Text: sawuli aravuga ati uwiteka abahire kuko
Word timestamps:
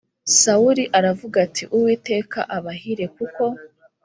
sawuli 0.41 0.83
aravuga 0.97 1.37
ati 1.47 1.63
uwiteka 1.75 2.39
abahire 2.57 3.05
kuko 3.15 3.43